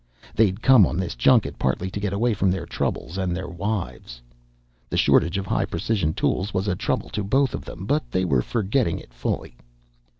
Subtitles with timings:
[0.33, 4.19] They'd come on this junket partly to get away from their troubles and their wives.
[4.89, 8.25] The shortage of high precision tools was a trouble to both of them, but they
[8.25, 9.57] were forgetting it fully.